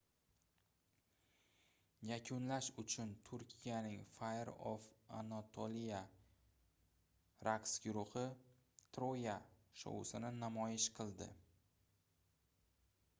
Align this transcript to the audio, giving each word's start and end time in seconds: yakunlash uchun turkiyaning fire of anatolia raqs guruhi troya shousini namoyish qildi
yakunlash 2.11 2.69
uchun 2.83 3.11
turkiyaning 3.29 3.99
fire 4.15 4.55
of 4.71 4.81
anatolia 5.19 6.01
raqs 7.49 7.71
guruhi 7.85 8.25
troya 8.97 9.37
shousini 9.83 10.35
namoyish 10.43 10.89
qildi 11.01 11.29